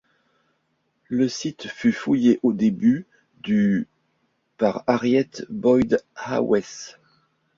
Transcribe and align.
Le 1.09 1.29
site 1.29 1.67
fut 1.67 1.91
fouillé 1.91 2.39
au 2.41 2.53
début 2.53 3.05
du 3.41 3.87
par 4.57 4.83
Harriet 4.87 5.29
Boyd-Hawes. 5.51 6.95